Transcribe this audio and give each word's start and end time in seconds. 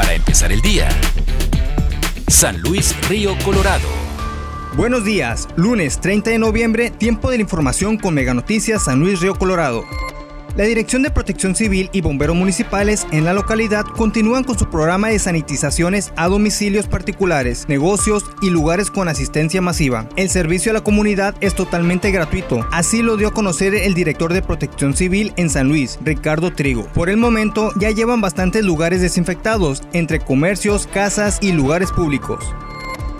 Para 0.00 0.14
empezar 0.14 0.50
el 0.50 0.62
día. 0.62 0.88
San 2.26 2.58
Luis 2.62 2.96
Río 3.10 3.36
Colorado. 3.44 3.86
Buenos 4.74 5.04
días, 5.04 5.46
lunes 5.56 6.00
30 6.00 6.30
de 6.30 6.38
noviembre, 6.38 6.90
tiempo 6.90 7.30
de 7.30 7.36
la 7.36 7.42
información 7.42 7.98
con 7.98 8.14
Mega 8.14 8.32
Noticias 8.32 8.84
San 8.84 8.98
Luis 8.98 9.20
Río 9.20 9.34
Colorado. 9.34 9.84
La 10.56 10.64
Dirección 10.64 11.02
de 11.02 11.10
Protección 11.10 11.54
Civil 11.54 11.88
y 11.92 12.00
Bomberos 12.00 12.34
Municipales 12.34 13.06
en 13.12 13.24
la 13.24 13.32
localidad 13.32 13.84
continúan 13.84 14.42
con 14.42 14.58
su 14.58 14.68
programa 14.68 15.08
de 15.08 15.18
sanitizaciones 15.18 16.12
a 16.16 16.26
domicilios 16.26 16.86
particulares, 16.88 17.66
negocios 17.68 18.24
y 18.42 18.50
lugares 18.50 18.90
con 18.90 19.08
asistencia 19.08 19.62
masiva. 19.62 20.06
El 20.16 20.28
servicio 20.28 20.72
a 20.72 20.74
la 20.74 20.80
comunidad 20.82 21.36
es 21.40 21.54
totalmente 21.54 22.10
gratuito, 22.10 22.66
así 22.72 23.00
lo 23.02 23.16
dio 23.16 23.28
a 23.28 23.34
conocer 23.34 23.74
el 23.74 23.94
director 23.94 24.32
de 24.32 24.42
Protección 24.42 24.94
Civil 24.94 25.32
en 25.36 25.50
San 25.50 25.68
Luis, 25.68 25.98
Ricardo 26.04 26.52
Trigo. 26.52 26.84
Por 26.94 27.10
el 27.10 27.16
momento 27.16 27.70
ya 27.76 27.90
llevan 27.90 28.20
bastantes 28.20 28.64
lugares 28.64 29.00
desinfectados, 29.00 29.82
entre 29.92 30.18
comercios, 30.18 30.88
casas 30.88 31.38
y 31.40 31.52
lugares 31.52 31.92
públicos. 31.92 32.44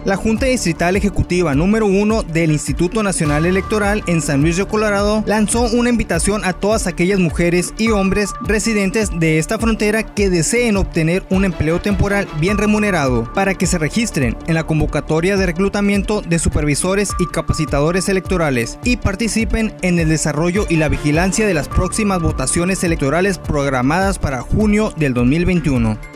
La 0.06 0.16
Junta 0.16 0.46
Distrital 0.46 0.96
Ejecutiva 0.96 1.54
número 1.54 1.84
1 1.84 2.22
del 2.22 2.52
Instituto 2.52 3.02
Nacional 3.02 3.44
Electoral 3.44 4.02
en 4.06 4.22
San 4.22 4.40
Luis 4.40 4.56
de 4.56 4.64
Colorado 4.64 5.22
lanzó 5.26 5.64
una 5.64 5.90
invitación 5.90 6.42
a 6.44 6.54
todas 6.54 6.86
aquellas 6.86 7.18
mujeres 7.18 7.74
y 7.76 7.90
hombres 7.90 8.30
residentes 8.40 9.10
de 9.18 9.38
esta 9.38 9.58
frontera 9.58 10.02
que 10.02 10.30
deseen 10.30 10.78
obtener 10.78 11.22
un 11.28 11.44
empleo 11.44 11.82
temporal 11.82 12.26
bien 12.40 12.56
remunerado 12.56 13.30
para 13.34 13.54
que 13.54 13.66
se 13.66 13.76
registren 13.76 14.38
en 14.46 14.54
la 14.54 14.64
convocatoria 14.64 15.36
de 15.36 15.44
reclutamiento 15.44 16.22
de 16.22 16.38
supervisores 16.38 17.10
y 17.18 17.26
capacitadores 17.26 18.08
electorales 18.08 18.78
y 18.84 18.96
participen 18.96 19.74
en 19.82 19.98
el 19.98 20.08
desarrollo 20.08 20.64
y 20.70 20.76
la 20.76 20.88
vigilancia 20.88 21.46
de 21.46 21.52
las 21.54 21.68
próximas 21.68 22.22
votaciones 22.22 22.82
electorales 22.84 23.36
programadas 23.36 24.18
para 24.18 24.40
junio 24.40 24.94
del 24.96 25.12
2021 25.12 26.09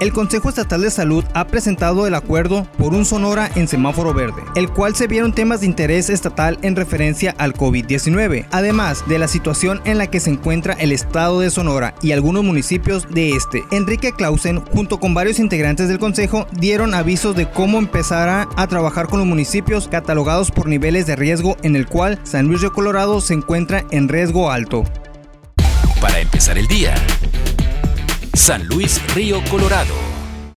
el 0.00 0.12
Consejo 0.12 0.48
Estatal 0.48 0.82
de 0.82 0.90
Salud 0.90 1.24
ha 1.34 1.46
presentado 1.46 2.06
el 2.06 2.14
acuerdo 2.14 2.66
por 2.78 2.94
un 2.94 3.04
Sonora 3.04 3.50
en 3.54 3.68
semáforo 3.68 4.12
verde, 4.12 4.42
el 4.54 4.68
cual 4.68 4.94
se 4.94 5.06
vieron 5.06 5.32
temas 5.32 5.60
de 5.60 5.66
interés 5.66 6.10
estatal 6.10 6.58
en 6.62 6.76
referencia 6.76 7.34
al 7.38 7.54
COVID-19, 7.54 8.46
además 8.50 9.04
de 9.08 9.18
la 9.18 9.28
situación 9.28 9.80
en 9.84 9.98
la 9.98 10.08
que 10.08 10.20
se 10.20 10.30
encuentra 10.30 10.74
el 10.74 10.92
estado 10.92 11.40
de 11.40 11.50
Sonora 11.50 11.94
y 12.02 12.12
algunos 12.12 12.44
municipios 12.44 13.08
de 13.10 13.30
este. 13.30 13.64
Enrique 13.70 14.12
Clausen, 14.12 14.60
junto 14.60 14.98
con 14.98 15.14
varios 15.14 15.38
integrantes 15.38 15.88
del 15.88 15.98
Consejo, 15.98 16.46
dieron 16.52 16.94
avisos 16.94 17.36
de 17.36 17.48
cómo 17.48 17.78
empezará 17.78 18.48
a 18.56 18.66
trabajar 18.66 19.06
con 19.06 19.18
los 19.18 19.28
municipios 19.28 19.88
catalogados 19.88 20.50
por 20.50 20.68
niveles 20.68 21.06
de 21.06 21.16
riesgo 21.16 21.56
en 21.62 21.76
el 21.76 21.86
cual 21.86 22.18
San 22.24 22.46
Luis 22.46 22.60
de 22.60 22.70
Colorado 22.70 23.20
se 23.20 23.34
encuentra 23.34 23.84
en 23.90 24.08
riesgo 24.08 24.50
alto. 24.50 24.84
Para 26.00 26.20
empezar 26.20 26.58
el 26.58 26.66
día. 26.66 26.94
San 28.34 28.66
Luis 28.68 29.00
Río 29.14 29.42
Colorado. 29.48 30.13